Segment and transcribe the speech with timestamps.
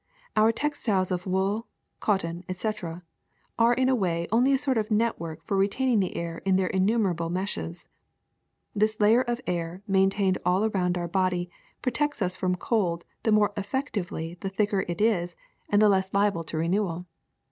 [0.35, 1.67] Our textiles of wool,
[1.99, 3.03] cotton, etc.,
[3.59, 6.65] are in a way only a sort of network for retaining the air in their
[6.73, 7.87] innumerable meshes.
[8.73, 11.51] This layer of air main tained all round our body
[11.83, 15.35] protects us from cold the more effectively the thicker it is
[15.69, 17.05] and the less liable 90 THE SECRET OF EVERYDAY THINGS to renewal.